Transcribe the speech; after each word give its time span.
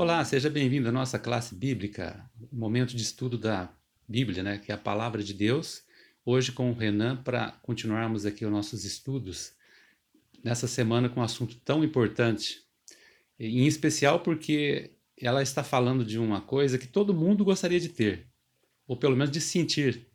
Olá, 0.00 0.24
seja 0.24 0.48
bem-vindo 0.48 0.88
à 0.88 0.92
nossa 0.92 1.18
classe 1.18 1.56
bíblica, 1.56 2.24
momento 2.52 2.94
de 2.94 3.02
estudo 3.02 3.36
da 3.36 3.68
Bíblia, 4.08 4.44
né, 4.44 4.56
que 4.56 4.70
é 4.70 4.74
a 4.76 4.78
palavra 4.78 5.24
de 5.24 5.34
Deus. 5.34 5.82
Hoje 6.24 6.52
com 6.52 6.70
o 6.70 6.72
Renan 6.72 7.16
para 7.16 7.50
continuarmos 7.62 8.24
aqui 8.24 8.46
os 8.46 8.52
nossos 8.52 8.84
estudos 8.84 9.54
nessa 10.44 10.68
semana 10.68 11.08
com 11.08 11.18
um 11.18 11.24
assunto 11.24 11.56
tão 11.64 11.82
importante, 11.82 12.62
em 13.40 13.66
especial 13.66 14.20
porque 14.20 14.92
ela 15.20 15.42
está 15.42 15.64
falando 15.64 16.04
de 16.04 16.16
uma 16.16 16.40
coisa 16.40 16.78
que 16.78 16.86
todo 16.86 17.12
mundo 17.12 17.44
gostaria 17.44 17.80
de 17.80 17.88
ter, 17.88 18.28
ou 18.86 18.96
pelo 18.96 19.16
menos 19.16 19.32
de 19.32 19.40
sentir, 19.40 20.06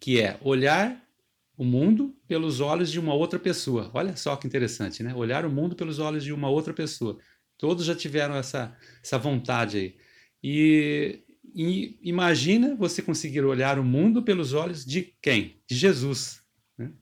que 0.00 0.22
é 0.22 0.38
olhar 0.40 1.06
o 1.54 1.64
mundo 1.64 2.16
pelos 2.26 2.60
olhos 2.60 2.90
de 2.90 2.98
uma 2.98 3.12
outra 3.12 3.38
pessoa. 3.38 3.90
Olha 3.92 4.16
só 4.16 4.36
que 4.36 4.46
interessante, 4.46 5.02
né? 5.02 5.14
Olhar 5.14 5.44
o 5.44 5.50
mundo 5.50 5.76
pelos 5.76 5.98
olhos 5.98 6.24
de 6.24 6.32
uma 6.32 6.48
outra 6.48 6.72
pessoa. 6.72 7.18
Todos 7.58 7.84
já 7.84 7.94
tiveram 7.94 8.36
essa, 8.36 8.76
essa 9.02 9.18
vontade 9.18 9.78
aí. 9.78 9.96
E, 10.42 11.24
e 11.54 11.98
imagina 12.02 12.74
você 12.74 13.00
conseguir 13.00 13.42
olhar 13.44 13.78
o 13.78 13.84
mundo 13.84 14.22
pelos 14.22 14.52
olhos 14.52 14.84
de 14.84 15.02
quem? 15.22 15.62
De 15.66 15.74
Jesus. 15.74 16.42
Né? 16.76 16.92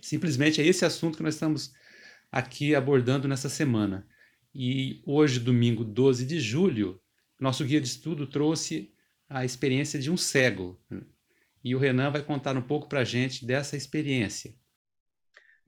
Simplesmente 0.00 0.60
é 0.60 0.66
esse 0.66 0.84
assunto 0.84 1.16
que 1.16 1.22
nós 1.22 1.34
estamos 1.34 1.72
aqui 2.30 2.74
abordando 2.74 3.28
nessa 3.28 3.48
semana. 3.48 4.06
E 4.54 5.02
hoje, 5.06 5.38
domingo 5.38 5.84
12 5.84 6.26
de 6.26 6.40
julho, 6.40 7.00
nosso 7.38 7.64
guia 7.64 7.80
de 7.80 7.86
estudo 7.86 8.26
trouxe 8.26 8.92
a 9.28 9.44
experiência 9.44 9.98
de 9.98 10.10
um 10.10 10.16
cego. 10.16 10.80
Né? 10.90 11.02
E 11.62 11.74
o 11.74 11.78
Renan 11.78 12.10
vai 12.10 12.22
contar 12.22 12.56
um 12.56 12.62
pouco 12.62 12.88
para 12.88 13.00
a 13.00 13.04
gente 13.04 13.46
dessa 13.46 13.76
experiência. 13.76 14.54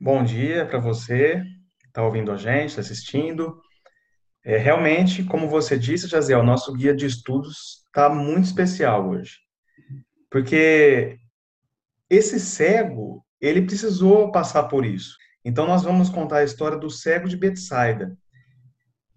Bom 0.01 0.25
dia 0.25 0.67
para 0.67 0.79
você 0.79 1.45
que 1.79 1.87
está 1.87 2.03
ouvindo 2.03 2.33
a 2.33 2.37
gente, 2.37 2.71
está 2.71 2.81
assistindo. 2.81 3.61
É, 4.45 4.57
realmente, 4.57 5.23
como 5.25 5.49
você 5.49 5.79
disse, 5.79 6.09
Jaziel, 6.09 6.43
nosso 6.43 6.73
guia 6.73 6.95
de 6.95 7.05
estudos 7.05 7.85
está 7.87 8.09
muito 8.09 8.47
especial 8.47 9.11
hoje. 9.11 9.39
Porque 10.31 11.19
esse 12.09 12.41
cego, 12.41 13.25
ele 13.41 13.63
precisou 13.63 14.33
passar 14.33 14.65
por 14.65 14.85
isso. 14.85 15.17
Então, 15.45 15.67
nós 15.67 15.83
vamos 15.83 16.09
contar 16.09 16.39
a 16.39 16.45
história 16.45 16.79
do 16.79 16.89
cego 16.89 17.29
de 17.29 17.37
Betsaida. 17.37 18.17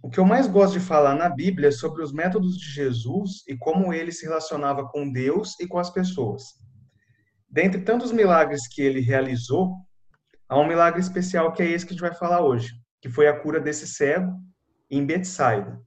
O 0.02 0.10
que 0.10 0.20
eu 0.20 0.26
mais 0.26 0.48
gosto 0.48 0.74
de 0.74 0.82
falar 0.82 1.16
na 1.16 1.30
Bíblia 1.30 1.70
é 1.70 1.72
sobre 1.72 2.04
os 2.04 2.12
métodos 2.12 2.58
de 2.58 2.66
Jesus 2.66 3.44
e 3.48 3.56
como 3.56 3.94
ele 3.94 4.12
se 4.12 4.26
relacionava 4.26 4.86
com 4.90 5.10
Deus 5.10 5.58
e 5.60 5.68
com 5.68 5.78
as 5.78 5.90
pessoas. 5.90 6.44
Dentre 7.50 7.82
tantos 7.82 8.12
milagres 8.12 8.68
que 8.68 8.82
ele 8.82 9.00
realizou, 9.00 9.74
há 10.50 10.60
um 10.60 10.68
milagre 10.68 11.00
especial 11.00 11.54
que 11.54 11.64
é 11.64 11.68
esse 11.68 11.86
que 11.86 11.92
a 11.92 11.96
gente 11.96 12.02
vai 12.02 12.14
falar 12.14 12.42
hoje, 12.42 12.74
que 13.02 13.10
foi 13.10 13.28
a 13.28 13.40
cura 13.40 13.62
desse 13.62 13.88
cego 13.88 14.34
em 14.98 15.06
Betsaida. 15.06 15.82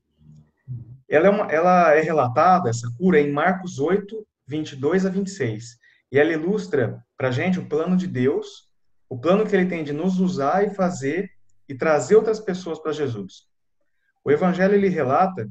Ela 1.08 1.28
é, 1.28 1.30
uma, 1.30 1.52
ela 1.52 1.94
é 1.94 2.00
relatada, 2.00 2.68
essa 2.68 2.90
cura, 2.98 3.20
em 3.20 3.30
Marcos 3.30 3.78
8, 3.78 4.26
22 4.46 5.06
a 5.06 5.08
26. 5.08 5.76
E 6.10 6.18
ela 6.18 6.32
ilustra 6.32 7.04
para 7.16 7.30
gente 7.30 7.58
o 7.58 7.68
plano 7.68 7.96
de 7.96 8.06
Deus, 8.06 8.68
o 9.08 9.18
plano 9.18 9.46
que 9.46 9.54
ele 9.54 9.66
tem 9.66 9.84
de 9.84 9.92
nos 9.92 10.18
usar 10.18 10.64
e 10.64 10.70
fazer 10.70 11.30
e 11.68 11.74
trazer 11.74 12.16
outras 12.16 12.40
pessoas 12.40 12.78
para 12.78 12.92
Jesus. 12.92 13.46
O 14.24 14.30
Evangelho 14.30 14.74
ele 14.74 14.88
relata 14.88 15.48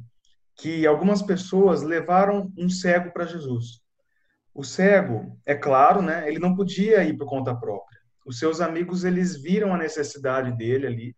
que 0.58 0.86
algumas 0.86 1.22
pessoas 1.22 1.81
levaram 1.81 2.52
um 2.58 2.69
cego 2.69 3.12
para 3.12 3.25
Jesus. 3.25 3.81
O 4.53 4.64
cego, 4.64 5.38
é 5.45 5.53
claro, 5.53 6.02
né, 6.02 6.28
ele 6.28 6.40
não 6.40 6.56
podia 6.56 7.03
ir 7.03 7.17
por 7.17 7.28
conta 7.28 7.56
própria. 7.56 8.00
Os 8.25 8.40
seus 8.40 8.62
amigos 8.62 9.03
eles 9.03 9.42
viram 9.42 9.73
a 9.73 9.78
necessidade 9.78 10.52
dele 10.58 10.88
ali 10.88 11.16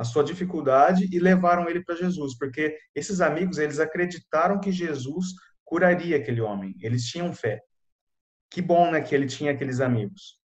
a 0.00 0.04
sua 0.04 0.24
dificuldade 0.24 1.06
e 1.12 1.18
levaram 1.18 1.68
ele 1.68 1.84
para 1.84 1.94
Jesus, 1.94 2.34
porque 2.38 2.74
esses 2.94 3.20
amigos, 3.20 3.58
eles 3.58 3.78
acreditaram 3.78 4.58
que 4.58 4.72
Jesus 4.72 5.26
curaria 5.62 6.16
aquele 6.16 6.40
homem. 6.40 6.74
Eles 6.80 7.04
tinham 7.04 7.34
fé. 7.34 7.60
Que 8.50 8.62
bom, 8.62 8.90
né, 8.90 9.02
que 9.02 9.14
ele 9.14 9.26
tinha 9.26 9.52
aqueles 9.52 9.78
amigos. 9.78 10.40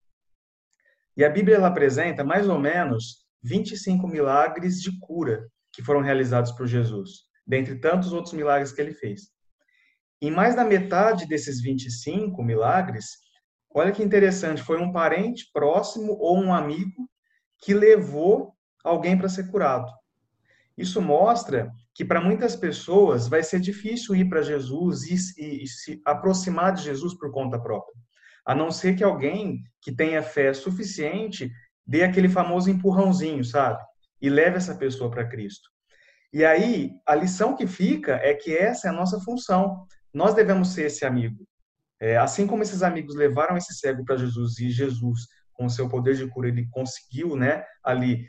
E 1.15 1.23
a 1.23 1.29
Bíblia 1.29 1.55
ela 1.55 1.69
apresenta 1.69 2.21
mais 2.21 2.49
ou 2.49 2.59
menos 2.59 3.25
25 3.43 4.05
milagres 4.05 4.81
de 4.81 4.99
cura 4.99 5.49
que 5.71 5.81
foram 5.81 6.01
realizados 6.01 6.51
por 6.51 6.67
Jesus, 6.67 7.21
dentre 7.47 7.79
tantos 7.79 8.11
outros 8.11 8.33
milagres 8.33 8.73
que 8.73 8.81
ele 8.81 8.93
fez. 8.93 9.29
Em 10.21 10.31
mais 10.31 10.53
da 10.53 10.65
metade 10.65 11.25
desses 11.25 11.61
25 11.61 12.43
milagres, 12.43 13.05
olha 13.73 13.93
que 13.93 14.03
interessante, 14.03 14.61
foi 14.61 14.81
um 14.81 14.91
parente 14.91 15.49
próximo 15.53 16.11
ou 16.19 16.37
um 16.37 16.53
amigo 16.53 17.09
que 17.61 17.73
levou 17.73 18.54
alguém 18.85 19.17
para 19.17 19.29
ser 19.29 19.49
curado. 19.49 19.91
Isso 20.77 21.01
mostra 21.01 21.71
que 21.93 22.03
para 22.03 22.21
muitas 22.21 22.55
pessoas 22.55 23.27
vai 23.27 23.41
ser 23.41 23.59
difícil 23.59 24.15
ir 24.15 24.29
para 24.29 24.41
Jesus 24.41 25.03
e, 25.03 25.15
e, 25.41 25.63
e, 25.63 25.67
se 25.67 26.01
aproximar 26.05 26.73
de 26.73 26.83
Jesus 26.83 27.17
por 27.17 27.31
conta 27.31 27.59
própria, 27.59 27.95
a 28.45 28.53
não 28.53 28.69
ser 28.69 28.95
que 28.95 29.03
alguém 29.03 29.63
que 29.81 29.95
tenha 29.95 30.21
fé 30.21 30.53
suficiente 30.53 31.49
dê 31.87 32.03
aquele 32.03 32.27
famoso 32.27 32.69
empurrãozinho, 32.69 33.43
sabe? 33.43 33.81
E 34.21 34.29
leve 34.29 34.57
essa 34.57 34.75
pessoa 34.75 35.09
para 35.09 35.27
Cristo. 35.27 35.69
E 36.33 36.43
aí, 36.43 36.91
a 37.07 37.15
lição 37.15 37.55
que 37.55 37.65
fica 37.65 38.15
é 38.15 38.33
que 38.33 38.55
essa 38.55 38.87
é 38.87 38.89
a 38.89 38.93
nossa 38.93 39.19
função. 39.21 39.87
Nós 40.13 40.33
devemos 40.33 40.73
ser 40.73 40.87
esse 40.87 41.05
amigo. 41.05 41.47
É, 41.99 42.17
assim 42.17 42.45
como 42.45 42.61
esses 42.61 42.83
amigos 42.83 43.15
levaram 43.15 43.55
esse 43.55 43.73
cego 43.73 44.03
para 44.03 44.17
Jesus 44.17 44.59
e 44.59 44.69
Jesus, 44.69 45.21
com 45.53 45.69
seu 45.69 45.87
poder 45.87 46.15
de 46.15 46.27
cura, 46.27 46.49
ele 46.49 46.67
conseguiu, 46.69 47.37
né, 47.37 47.63
ali 47.81 48.27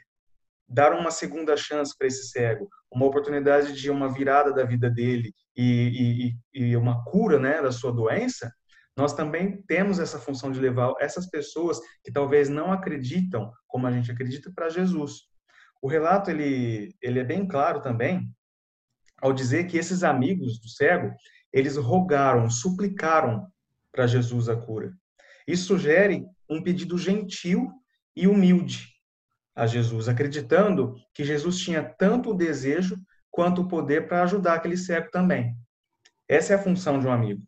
dar 0.69 0.93
uma 0.93 1.11
segunda 1.11 1.57
chance 1.57 1.97
para 1.97 2.07
esse 2.07 2.29
cego, 2.29 2.69
uma 2.91 3.07
oportunidade 3.07 3.73
de 3.73 3.91
uma 3.91 4.13
virada 4.13 4.53
da 4.53 4.65
vida 4.65 4.91
dele 4.91 5.33
e, 5.57 6.35
e, 6.55 6.61
e, 6.61 6.77
uma 6.77 7.05
cura 7.05 7.39
né, 7.39 7.63
da 7.63 7.71
sua 7.71 7.93
doença, 7.93 8.53
nós 8.97 9.15
também 9.15 9.63
temos 9.69 9.99
essa 9.99 10.19
função 10.19 10.51
de 10.51 10.59
levar 10.59 10.95
essas 10.99 11.29
pessoas 11.29 11.79
que 12.03 12.11
talvez 12.11 12.49
não 12.49 12.73
acreditam 12.73 13.53
como 13.69 13.87
a 13.87 13.93
gente 13.93 14.11
acredita 14.11 14.51
para 14.55 14.71
Jesus. 14.71 15.25
O 15.83 15.89
relato 15.89 16.31
ele, 16.31 16.97
ele 17.03 17.21
é 17.21 17.25
bem 17.25 17.47
claro 17.47 17.81
também 17.81 18.29
ao 19.21 19.33
dizer 19.33 19.67
que 19.67 19.79
esses 19.79 20.03
amigos 20.03 20.59
do 20.59 20.69
cego 20.69 21.15
eles 21.53 21.77
rogaram, 21.77 22.51
suplicaram 22.51 23.47
para 23.93 24.07
Jesus 24.07 24.49
a 24.49 24.57
cura. 24.57 24.93
Isso 25.47 25.67
sugere 25.67 26.27
um 26.51 26.63
pedido 26.63 26.99
gentil 26.99 27.71
e 28.15 28.27
humilde 28.27 28.96
a 29.57 29.67
Jesus, 29.67 30.07
acreditando 30.07 30.95
que 31.15 31.25
Jesus 31.25 31.59
tinha 31.59 31.83
tanto 31.83 32.31
o 32.31 32.35
desejo 32.35 33.01
quanto 33.31 33.63
o 33.63 33.69
poder 33.69 34.07
para 34.07 34.23
ajudar 34.23 34.55
aquele 34.55 34.77
cego 34.77 35.11
também. 35.11 35.57
Essa 36.29 36.53
é 36.53 36.57
a 36.57 36.63
função 36.63 37.01
de 37.01 37.07
um 37.07 37.13
amigo. 37.13 37.43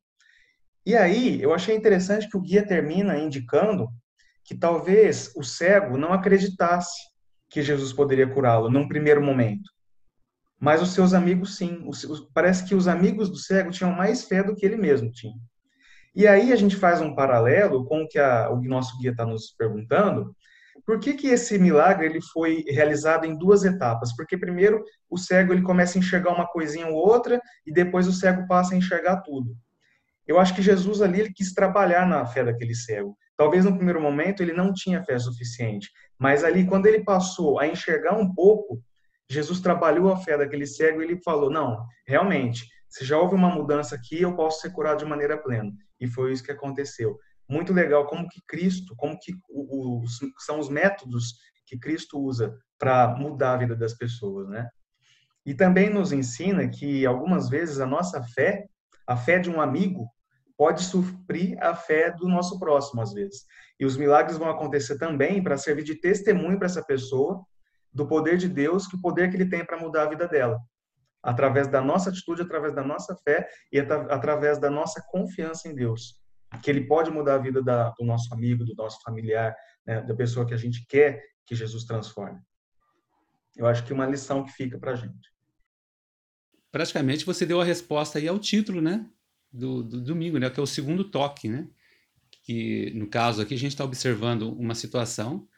E 0.86 0.96
aí, 0.96 1.40
eu 1.42 1.52
achei 1.52 1.76
interessante 1.76 2.28
que 2.28 2.36
o 2.36 2.40
guia 2.40 2.66
termina 2.66 3.18
indicando 3.18 3.88
que 4.42 4.54
talvez 4.54 5.30
o 5.36 5.44
cego 5.44 5.98
não 5.98 6.12
acreditasse 6.14 6.98
que 7.50 7.62
Jesus 7.62 7.92
poderia 7.92 8.26
curá-lo 8.26 8.70
num 8.70 8.88
primeiro 8.88 9.22
momento. 9.22 9.70
Mas 10.58 10.80
os 10.80 10.94
seus 10.94 11.12
amigos, 11.12 11.56
sim. 11.56 11.88
Parece 12.32 12.64
que 12.64 12.74
os 12.74 12.88
amigos 12.88 13.28
do 13.28 13.36
cego 13.36 13.70
tinham 13.70 13.92
mais 13.92 14.24
fé 14.24 14.42
do 14.42 14.54
que 14.54 14.64
ele 14.64 14.76
mesmo 14.76 15.12
tinha. 15.12 15.36
E 16.14 16.26
aí 16.26 16.52
a 16.52 16.56
gente 16.56 16.74
faz 16.74 17.00
um 17.00 17.14
paralelo 17.14 17.84
com 17.84 18.02
o 18.02 18.08
que 18.08 18.18
a, 18.18 18.50
o 18.50 18.60
nosso 18.62 18.98
guia 18.98 19.10
está 19.10 19.24
nos 19.24 19.54
perguntando, 19.56 20.34
por 20.84 20.98
que, 20.98 21.14
que 21.14 21.28
esse 21.28 21.58
milagre 21.58 22.06
ele 22.06 22.20
foi 22.20 22.64
realizado 22.68 23.24
em 23.24 23.36
duas 23.36 23.64
etapas? 23.64 24.14
Porque 24.16 24.36
primeiro 24.36 24.82
o 25.08 25.16
cego 25.16 25.52
ele 25.52 25.62
começa 25.62 25.98
a 25.98 26.00
enxergar 26.00 26.32
uma 26.32 26.46
coisinha 26.46 26.86
ou 26.86 26.94
outra 26.94 27.40
e 27.66 27.72
depois 27.72 28.06
o 28.06 28.12
cego 28.12 28.46
passa 28.46 28.74
a 28.74 28.76
enxergar 28.76 29.22
tudo. 29.22 29.56
Eu 30.26 30.38
acho 30.38 30.54
que 30.54 30.62
Jesus 30.62 31.00
ali 31.00 31.20
ele 31.20 31.32
quis 31.32 31.52
trabalhar 31.54 32.06
na 32.06 32.26
fé 32.26 32.44
daquele 32.44 32.74
cego. 32.74 33.16
Talvez 33.36 33.64
no 33.64 33.74
primeiro 33.74 34.00
momento 34.00 34.42
ele 34.42 34.52
não 34.52 34.72
tinha 34.74 35.02
fé 35.02 35.18
suficiente, 35.18 35.90
mas 36.18 36.44
ali 36.44 36.66
quando 36.66 36.86
ele 36.86 37.02
passou 37.02 37.58
a 37.58 37.66
enxergar 37.66 38.14
um 38.14 38.34
pouco, 38.34 38.82
Jesus 39.30 39.60
trabalhou 39.60 40.12
a 40.12 40.16
fé 40.16 40.36
daquele 40.36 40.66
cego 40.66 41.00
e 41.00 41.04
ele 41.04 41.22
falou: 41.22 41.50
"Não, 41.50 41.84
realmente, 42.06 42.66
se 42.88 43.04
já 43.04 43.16
houve 43.18 43.34
uma 43.34 43.48
mudança 43.48 43.94
aqui, 43.94 44.20
eu 44.20 44.34
posso 44.34 44.60
ser 44.60 44.70
curado 44.70 44.98
de 44.98 45.06
maneira 45.06 45.38
plena". 45.38 45.72
E 46.00 46.06
foi 46.06 46.32
isso 46.32 46.44
que 46.44 46.52
aconteceu 46.52 47.18
muito 47.48 47.72
legal 47.72 48.06
como 48.06 48.28
que 48.28 48.42
Cristo, 48.46 48.94
como 48.96 49.18
que 49.18 49.32
os, 49.48 50.18
são 50.38 50.58
os 50.58 50.68
métodos 50.68 51.34
que 51.66 51.78
Cristo 51.78 52.18
usa 52.20 52.54
para 52.78 53.16
mudar 53.16 53.54
a 53.54 53.56
vida 53.56 53.74
das 53.74 53.94
pessoas, 53.94 54.48
né? 54.48 54.68
E 55.46 55.54
também 55.54 55.88
nos 55.88 56.12
ensina 56.12 56.68
que 56.68 57.06
algumas 57.06 57.48
vezes 57.48 57.80
a 57.80 57.86
nossa 57.86 58.22
fé, 58.22 58.66
a 59.06 59.16
fé 59.16 59.38
de 59.38 59.50
um 59.50 59.60
amigo, 59.60 60.06
pode 60.56 60.82
suprir 60.82 61.56
a 61.62 61.74
fé 61.74 62.10
do 62.10 62.28
nosso 62.28 62.58
próximo 62.58 63.00
às 63.00 63.12
vezes. 63.12 63.44
E 63.80 63.86
os 63.86 63.96
milagres 63.96 64.36
vão 64.36 64.50
acontecer 64.50 64.98
também 64.98 65.42
para 65.42 65.56
servir 65.56 65.84
de 65.84 65.94
testemunho 65.94 66.58
para 66.58 66.66
essa 66.66 66.84
pessoa 66.84 67.42
do 67.92 68.06
poder 68.06 68.36
de 68.36 68.48
Deus, 68.48 68.86
que 68.86 68.96
o 68.96 69.00
poder 69.00 69.30
que 69.30 69.36
ele 69.36 69.48
tem 69.48 69.64
para 69.64 69.78
mudar 69.78 70.02
a 70.02 70.08
vida 70.08 70.28
dela, 70.28 70.60
através 71.22 71.66
da 71.68 71.80
nossa 71.80 72.10
atitude, 72.10 72.42
através 72.42 72.74
da 72.74 72.84
nossa 72.84 73.16
fé 73.24 73.48
e 73.72 73.78
através 73.78 74.58
da 74.58 74.68
nossa 74.68 75.02
confiança 75.10 75.68
em 75.68 75.74
Deus 75.74 76.20
que 76.62 76.70
ele 76.70 76.86
pode 76.86 77.10
mudar 77.10 77.34
a 77.34 77.38
vida 77.38 77.62
da, 77.62 77.90
do 77.90 78.04
nosso 78.04 78.32
amigo, 78.32 78.64
do 78.64 78.74
nosso 78.74 79.00
familiar, 79.02 79.54
né, 79.86 80.00
da 80.02 80.14
pessoa 80.14 80.46
que 80.46 80.54
a 80.54 80.56
gente 80.56 80.86
quer 80.86 81.22
que 81.46 81.54
Jesus 81.54 81.84
transforme. 81.84 82.40
Eu 83.56 83.66
acho 83.66 83.84
que 83.84 83.92
uma 83.92 84.06
lição 84.06 84.44
que 84.44 84.52
fica 84.52 84.78
para 84.78 84.92
a 84.92 84.96
gente. 84.96 85.32
praticamente 86.70 87.24
você 87.24 87.44
deu 87.44 87.60
a 87.60 87.64
resposta 87.64 88.18
aí 88.18 88.28
ao 88.28 88.38
título, 88.38 88.80
né? 88.80 89.08
Do, 89.50 89.82
do 89.82 90.00
domingo, 90.00 90.38
né? 90.38 90.48
Que 90.50 90.60
é 90.60 90.62
o 90.62 90.66
segundo 90.66 91.10
toque, 91.10 91.48
né? 91.48 91.68
Que 92.42 92.92
no 92.94 93.08
caso 93.08 93.42
aqui 93.42 93.54
a 93.54 93.58
gente 93.58 93.72
está 93.72 93.84
observando 93.84 94.52
uma 94.52 94.74
situação 94.74 95.48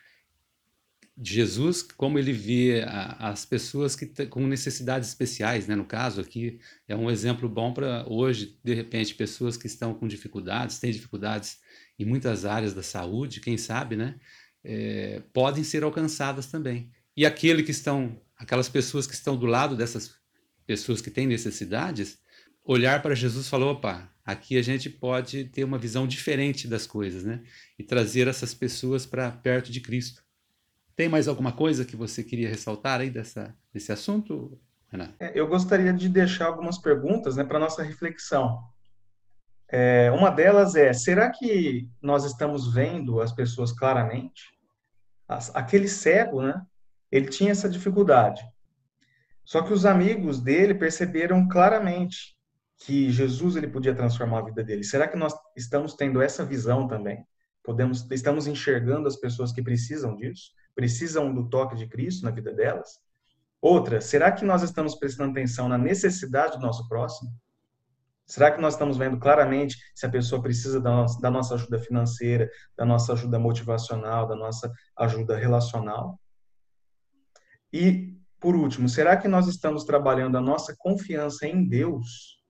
de 1.21 1.35
Jesus, 1.35 1.83
como 1.83 2.19
ele 2.19 2.33
vê 2.33 2.83
a, 2.83 3.29
as 3.29 3.45
pessoas 3.45 3.95
que 3.95 4.07
com 4.27 4.47
necessidades 4.47 5.11
especiais, 5.11 5.67
né? 5.67 5.77
No 5.77 5.85
caso 5.85 6.19
aqui 6.19 6.59
é 6.89 6.97
um 6.97 7.11
exemplo 7.11 7.47
bom 7.47 7.75
para 7.75 8.07
hoje, 8.09 8.59
de 8.65 8.73
repente, 8.73 9.15
pessoas 9.15 9.55
que 9.59 9.67
estão 9.67 9.93
com 9.93 10.09
dificuldades, 10.09 10.79
têm 10.79 10.91
dificuldades 10.91 11.59
em 11.99 12.07
muitas 12.07 12.47
áreas 12.47 12.73
da 12.73 12.83
saúde, 12.83 13.41
quem 13.41 13.59
sabe, 13.59 13.97
né? 13.97 14.19
É, 14.65 15.23
podem 15.35 15.63
ser 15.63 15.83
alcançadas 15.83 16.47
também. 16.47 16.91
E 17.15 17.27
aquele 17.27 17.63
que 17.63 17.71
estão, 17.71 18.19
aquelas 18.35 18.71
pessoas 18.71 19.07
que 19.07 19.13
estão 19.13 19.37
do 19.37 19.45
lado 19.45 19.77
dessas 19.77 20.15
pessoas 20.67 21.03
que 21.03 21.11
têm 21.11 21.27
necessidades, 21.27 22.19
olhar 22.65 23.03
para 23.03 23.15
Jesus 23.15 23.47
falar, 23.47 23.67
opa, 23.67 24.11
aqui 24.25 24.57
a 24.57 24.63
gente 24.63 24.89
pode 24.89 25.45
ter 25.45 25.65
uma 25.65 25.77
visão 25.77 26.07
diferente 26.07 26.67
das 26.67 26.87
coisas, 26.87 27.25
né? 27.25 27.43
E 27.79 27.83
trazer 27.83 28.27
essas 28.27 28.55
pessoas 28.55 29.05
para 29.05 29.31
perto 29.31 29.71
de 29.71 29.83
Cristo. 29.83 30.30
Tem 30.97 31.09
mais 31.09 31.29
alguma 31.29 31.53
coisa 31.53 31.85
que 31.85 31.97
você 31.97 32.23
queria 32.23 32.49
ressaltar 32.49 33.01
aí 33.01 33.11
dessa, 33.11 33.55
desse 33.73 33.93
assunto, 33.93 34.61
Renato? 34.89 35.15
É, 35.21 35.33
eu 35.35 35.47
gostaria 35.47 35.93
de 35.93 36.09
deixar 36.09 36.47
algumas 36.47 36.79
perguntas 36.79 37.37
né, 37.37 37.45
para 37.45 37.59
nossa 37.59 37.83
reflexão. 37.83 38.63
É, 39.69 40.11
uma 40.11 40.31
delas 40.31 40.75
é: 40.75 40.93
será 40.93 41.31
que 41.31 41.89
nós 42.03 42.25
estamos 42.25 42.73
vendo 42.73 43.21
as 43.21 43.33
pessoas 43.33 43.73
claramente? 43.73 44.43
As, 45.29 45.55
aquele 45.55 45.89
cego, 45.89 46.43
né? 46.43 46.61
Ele 47.11 47.29
tinha 47.29 47.53
essa 47.53 47.69
dificuldade. 47.69 48.43
Só 49.45 49.63
que 49.63 49.73
os 49.73 49.85
amigos 49.85 50.41
dele 50.41 50.75
perceberam 50.75 51.49
claramente 51.49 52.37
que 52.85 53.11
Jesus 53.11 53.57
ele 53.57 53.69
podia 53.69 53.95
transformar 53.95 54.39
a 54.39 54.45
vida 54.45 54.63
dele. 54.65 54.85
Será 54.85 55.07
que 55.07 55.17
nós 55.17 55.35
estamos 55.57 55.95
tendo 55.95 56.23
essa 56.23 56.45
visão 56.45 56.89
também? 56.89 57.25
Podemos, 57.63 58.09
estamos 58.11 58.47
enxergando 58.47 59.07
as 59.07 59.17
pessoas 59.17 59.53
que 59.53 59.63
precisam 59.63 60.17
disso, 60.17 60.53
precisam 60.75 61.33
do 61.33 61.49
toque 61.49 61.77
de 61.77 61.87
Cristo 61.87 62.25
na 62.25 62.31
vida 62.31 62.53
delas? 62.53 63.01
Outra, 63.61 64.01
será 64.01 64.33
que 64.33 64.45
nós 64.45 64.63
estamos 64.63 64.95
prestando 64.95 65.33
atenção 65.33 65.69
na 65.69 65.77
necessidade 65.77 66.59
do 66.59 66.63
nosso 66.63 66.89
próximo? 66.89 67.31
Será 68.27 68.51
que 68.51 68.61
nós 68.61 68.75
estamos 68.75 68.97
vendo 68.97 69.19
claramente 69.19 69.77
se 69.95 70.07
a 70.07 70.09
pessoa 70.09 70.41
precisa 70.41 70.81
da 70.81 70.91
nossa, 70.91 71.21
da 71.21 71.31
nossa 71.31 71.55
ajuda 71.55 71.79
financeira, 71.79 72.49
da 72.77 72.87
nossa 72.87 73.13
ajuda 73.13 73.39
motivacional, 73.39 74.27
da 74.27 74.37
nossa 74.37 74.73
ajuda 74.97 75.37
relacional? 75.37 76.19
E 77.73 78.17
por 78.41 78.57
último, 78.57 78.89
será 78.89 79.17
que 79.19 79.29
nós 79.29 79.47
estamos 79.47 79.85
trabalhando 79.85 80.39
a 80.39 80.41
nossa 80.41 80.75
confiança 80.79 81.47
em 81.47 81.63
Deus 81.69 82.41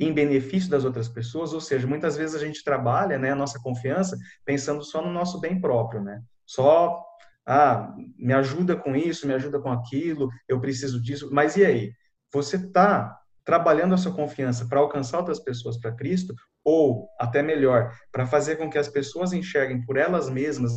em 0.00 0.12
benefício 0.12 0.68
das 0.68 0.84
outras 0.84 1.08
pessoas? 1.08 1.52
Ou 1.52 1.60
seja, 1.60 1.86
muitas 1.86 2.16
vezes 2.16 2.34
a 2.34 2.44
gente 2.44 2.64
trabalha, 2.64 3.16
né, 3.18 3.30
a 3.30 3.36
nossa 3.36 3.60
confiança 3.60 4.18
pensando 4.44 4.82
só 4.82 5.00
no 5.00 5.12
nosso 5.12 5.38
bem 5.38 5.60
próprio, 5.60 6.02
né? 6.02 6.20
Só 6.44 7.00
ah, 7.46 7.94
me 8.16 8.32
ajuda 8.32 8.76
com 8.76 8.94
isso, 8.94 9.26
me 9.26 9.34
ajuda 9.34 9.60
com 9.60 9.70
aquilo, 9.70 10.30
eu 10.48 10.60
preciso 10.60 11.00
disso. 11.00 11.28
Mas 11.32 11.56
e 11.56 11.64
aí? 11.64 11.92
Você 12.32 12.56
está 12.56 13.18
trabalhando 13.44 13.94
a 13.94 13.98
sua 13.98 14.14
confiança 14.14 14.66
para 14.66 14.80
alcançar 14.80 15.18
outras 15.18 15.40
pessoas 15.40 15.76
para 15.78 15.94
Cristo, 15.94 16.34
ou, 16.64 17.08
até 17.18 17.42
melhor, 17.42 17.92
para 18.12 18.26
fazer 18.26 18.56
com 18.56 18.70
que 18.70 18.78
as 18.78 18.88
pessoas 18.88 19.32
enxerguem 19.32 19.84
por 19.84 19.96
elas 19.96 20.30
mesmas 20.30 20.72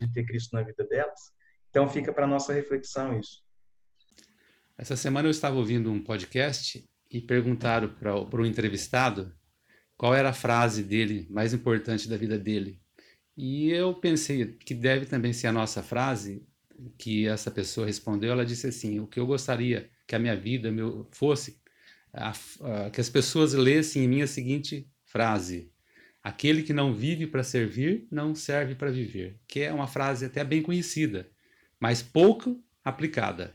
de 0.00 0.12
ter 0.12 0.24
Cristo 0.24 0.54
na 0.54 0.62
vida 0.62 0.84
delas? 0.84 1.20
Então 1.70 1.88
fica 1.88 2.12
para 2.12 2.26
nossa 2.26 2.52
reflexão 2.52 3.18
isso. 3.18 3.42
Essa 4.78 4.96
semana 4.96 5.26
eu 5.26 5.32
estava 5.32 5.56
ouvindo 5.56 5.90
um 5.90 6.02
podcast 6.02 6.88
e 7.10 7.20
perguntaram 7.20 7.92
para 7.94 8.40
o 8.40 8.46
entrevistado 8.46 9.34
qual 9.96 10.14
era 10.14 10.30
a 10.30 10.32
frase 10.32 10.82
dele 10.82 11.26
mais 11.30 11.52
importante 11.52 12.08
da 12.08 12.16
vida 12.16 12.38
dele. 12.38 12.80
E 13.36 13.70
eu 13.70 13.94
pensei 13.94 14.46
que 14.46 14.74
deve 14.74 15.06
também 15.06 15.32
ser 15.32 15.48
a 15.48 15.52
nossa 15.52 15.82
frase, 15.82 16.46
que 16.98 17.26
essa 17.26 17.50
pessoa 17.50 17.86
respondeu. 17.86 18.32
Ela 18.32 18.46
disse 18.46 18.66
assim: 18.66 19.00
O 19.00 19.06
que 19.06 19.18
eu 19.18 19.26
gostaria 19.26 19.90
que 20.06 20.14
a 20.14 20.18
minha 20.18 20.36
vida 20.36 20.70
meu, 20.70 21.08
fosse, 21.10 21.60
a, 22.12 22.30
a, 22.30 22.90
que 22.90 23.00
as 23.00 23.10
pessoas 23.10 23.54
lessem 23.54 24.04
em 24.04 24.08
mim 24.08 24.22
a 24.22 24.26
seguinte 24.26 24.88
frase: 25.04 25.72
Aquele 26.22 26.62
que 26.62 26.72
não 26.72 26.94
vive 26.94 27.26
para 27.26 27.42
servir, 27.42 28.06
não 28.10 28.34
serve 28.34 28.74
para 28.74 28.90
viver. 28.90 29.40
Que 29.46 29.60
é 29.60 29.72
uma 29.72 29.86
frase 29.86 30.24
até 30.24 30.44
bem 30.44 30.62
conhecida, 30.62 31.28
mas 31.80 32.02
pouco 32.02 32.62
aplicada 32.84 33.54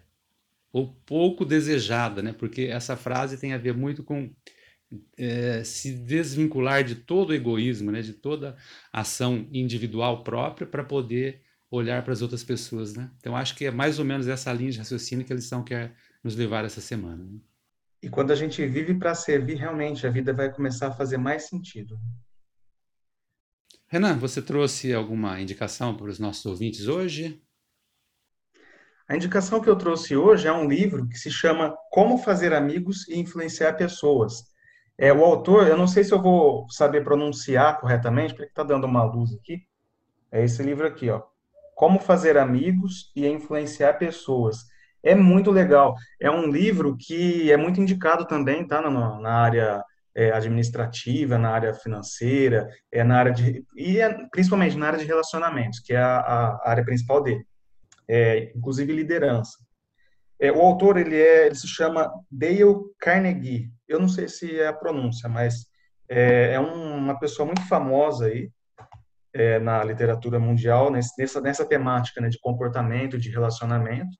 ou 0.72 0.94
pouco 1.06 1.46
desejada, 1.46 2.22
né? 2.22 2.34
Porque 2.34 2.64
essa 2.64 2.96
frase 2.96 3.38
tem 3.38 3.54
a 3.54 3.58
ver 3.58 3.74
muito 3.74 4.04
com 4.04 4.32
é, 5.18 5.64
se 5.64 5.92
desvincular 5.94 6.84
de 6.84 6.96
todo 6.96 7.30
o 7.30 7.34
egoísmo, 7.34 7.92
né? 7.92 8.02
De 8.02 8.14
toda 8.14 8.58
ação 8.92 9.48
individual 9.52 10.24
própria 10.24 10.68
para 10.68 10.84
poder 10.84 11.42
olhar 11.72 12.04
para 12.04 12.14
as 12.14 12.22
outras 12.22 12.44
pessoas, 12.44 12.96
né? 12.96 13.12
Então 13.20 13.36
acho 13.36 13.56
que 13.56 13.66
é 13.66 13.72
mais 13.72 14.00
ou 14.00 14.06
menos 14.06 14.28
essa 14.28 14.52
linha 14.52 14.72
de 14.72 14.80
raciocínio 14.80 15.26
que 15.26 15.34
a 15.34 15.36
lição 15.36 15.64
quer 15.64 15.96
nos 16.24 16.36
levar 16.36 16.66
essa 16.66 16.82
semana. 16.82 17.24
Né? 17.24 17.40
E 18.02 18.10
quando 18.10 18.32
a 18.32 18.36
gente 18.36 18.66
vive 18.66 18.94
para 18.96 19.14
servir, 19.14 19.56
realmente 19.56 20.08
a 20.08 20.10
vida 20.10 20.34
vai 20.34 20.52
começar 20.52 20.88
a 20.88 20.94
fazer 20.94 21.18
mais 21.18 21.48
sentido. 21.48 22.00
Renan, 23.88 24.18
você 24.18 24.42
trouxe 24.42 24.94
alguma 24.94 25.40
indicação 25.42 25.96
para 25.96 26.08
os 26.08 26.20
nossos 26.20 26.46
ouvintes 26.46 26.88
hoje? 26.88 27.42
A 29.08 29.16
indicação 29.16 29.60
que 29.60 29.68
eu 29.68 29.76
trouxe 29.76 30.16
hoje 30.16 30.48
é 30.48 30.54
um 30.54 30.70
livro 30.70 31.08
que 31.08 31.18
se 31.18 31.32
chama 31.32 31.76
Como 31.90 32.20
Fazer 32.20 32.54
Amigos 32.54 33.08
e 33.08 33.18
Influenciar 33.18 33.74
Pessoas. 33.74 34.44
É, 35.00 35.14
o 35.14 35.24
autor, 35.24 35.68
eu 35.68 35.78
não 35.78 35.88
sei 35.88 36.04
se 36.04 36.12
eu 36.14 36.22
vou 36.22 36.68
saber 36.70 37.04
pronunciar 37.04 37.80
corretamente, 37.80 38.34
porque 38.34 38.50
está 38.50 38.64
dando 38.64 38.86
uma 38.86 39.04
luz 39.04 39.34
aqui. 39.34 39.62
É 40.32 40.44
esse 40.44 40.62
livro 40.62 40.86
aqui, 40.86 41.10
ó. 41.10 41.22
Como 41.76 42.00
Fazer 42.00 42.38
Amigos 42.38 43.12
e 43.16 43.26
Influenciar 43.26 43.94
Pessoas. 43.94 44.58
É 45.02 45.16
muito 45.16 45.52
legal. 45.52 45.96
É 46.20 46.30
um 46.30 46.52
livro 46.52 46.98
que 46.98 47.50
é 47.50 47.56
muito 47.56 47.80
indicado 47.80 48.26
também, 48.28 48.68
tá? 48.68 48.82
Na, 48.82 49.20
na 49.20 49.32
área 49.32 49.84
é, 50.14 50.32
administrativa, 50.32 51.38
na 51.38 51.52
área 51.52 51.74
financeira, 51.74 52.68
é 52.92 53.02
na 53.02 53.18
área 53.18 53.32
de 53.32 53.64
e 53.78 54.00
é, 54.02 54.14
principalmente 54.30 54.76
na 54.78 54.88
área 54.88 55.00
de 55.00 55.06
relacionamentos, 55.06 55.80
que 55.80 55.94
é 55.94 55.98
a, 55.98 56.18
a 56.18 56.70
área 56.70 56.84
principal 56.84 57.24
dele 57.24 57.48
é, 58.10 58.52
inclusive 58.56 58.92
liderança. 58.92 59.60
É, 60.40 60.52
o 60.52 60.62
autor 60.62 60.98
ele 60.98 61.16
é, 61.16 61.48
ele 61.48 61.56
se 61.56 61.68
chama 61.68 62.12
Dale 62.32 62.64
Carnegie. 63.00 63.70
Eu 63.88 64.00
não 64.00 64.08
sei 64.08 64.28
se 64.28 64.60
é 64.60 64.68
a 64.68 64.74
pronúncia, 64.74 65.28
mas 65.28 65.66
é, 66.08 66.54
é 66.54 66.60
um, 66.60 66.98
uma 66.98 67.20
pessoa 67.20 67.46
muito 67.46 67.68
famosa 67.68 68.28
aí 68.28 68.50
é, 69.34 69.60
na 69.60 69.84
literatura 69.84 70.40
mundial 70.40 70.92
nessa 70.92 71.42
nessa 71.42 71.66
temática 71.66 72.22
né, 72.22 72.30
de 72.30 72.40
comportamento, 72.40 73.18
de 73.18 73.30
relacionamento. 73.30 74.18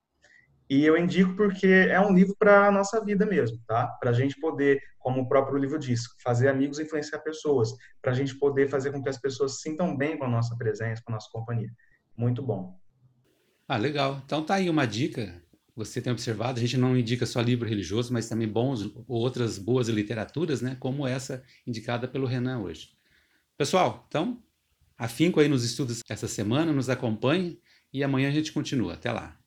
E 0.70 0.86
eu 0.86 0.96
indico 0.96 1.36
porque 1.36 1.88
é 1.90 2.00
um 2.00 2.14
livro 2.14 2.36
para 2.38 2.68
a 2.68 2.72
nossa 2.72 3.04
vida 3.04 3.26
mesmo, 3.26 3.58
tá? 3.66 3.88
Para 4.00 4.12
a 4.12 4.14
gente 4.14 4.40
poder, 4.40 4.80
como 5.00 5.22
o 5.22 5.28
próprio 5.28 5.58
livro 5.58 5.80
diz, 5.80 6.04
fazer 6.24 6.48
amigos 6.48 6.78
e 6.78 6.84
influenciar 6.84 7.20
pessoas, 7.20 7.72
para 8.00 8.12
a 8.12 8.14
gente 8.14 8.38
poder 8.38 8.70
fazer 8.70 8.92
com 8.92 9.02
que 9.02 9.10
as 9.10 9.20
pessoas 9.20 9.56
se 9.56 9.62
sintam 9.62 9.98
bem 9.98 10.16
com 10.16 10.26
a 10.26 10.30
nossa 10.30 10.56
presença, 10.56 11.02
com 11.04 11.12
a 11.12 11.16
nossa 11.16 11.28
companhia. 11.32 11.72
Muito 12.16 12.44
bom. 12.44 12.78
Ah, 13.68 13.78
legal. 13.78 14.22
Então 14.24 14.46
tá 14.46 14.56
aí 14.56 14.70
uma 14.70 14.86
dica. 14.86 15.42
Você 15.80 16.02
tem 16.02 16.12
observado, 16.12 16.60
a 16.60 16.62
gente 16.62 16.76
não 16.76 16.98
indica 16.98 17.26
só 17.26 17.40
livro 17.40 17.68
religioso, 17.68 18.12
mas 18.12 18.28
também 18.28 18.48
bons 18.48 18.92
outras 19.08 19.58
boas 19.58 19.88
literaturas, 19.88 20.62
né? 20.62 20.76
Como 20.78 21.08
essa 21.08 21.42
indicada 21.66 22.06
pelo 22.06 22.28
Renan 22.28 22.60
hoje. 22.60 22.90
Pessoal, 23.58 24.06
então, 24.08 24.44
afinco 24.98 25.40
aí 25.40 25.48
nos 25.48 25.64
estudos 25.64 26.02
essa 26.10 26.28
semana, 26.28 26.74
nos 26.74 26.90
acompanhe 26.90 27.60
e 27.94 28.04
amanhã 28.04 28.28
a 28.28 28.34
gente 28.34 28.52
continua. 28.52 28.94
Até 28.94 29.12
lá. 29.12 29.40